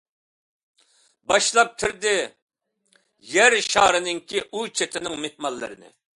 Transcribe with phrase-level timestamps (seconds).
[1.31, 2.13] باشلاپ كىردى
[3.35, 5.97] يەر شارىنىڭكى، ئۇ چېتىنىڭ مېھمانلىرىنى.